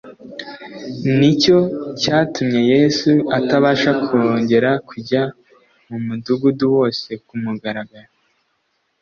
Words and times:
ni 1.17 1.31
cyo 1.41 1.57
cyatumye 2.01 2.59
Yesu 2.73 3.11
atabasha 3.37 3.89
kongera 4.03 4.71
kujya 4.89 5.21
mu 5.87 5.97
mudugudu 6.05 6.65
wose 6.75 7.09
ku 7.27 7.33
mugaragaro, 7.43 8.09